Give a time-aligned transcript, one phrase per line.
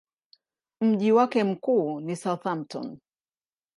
[0.81, 2.99] Mji wake mkuu ni Southampton.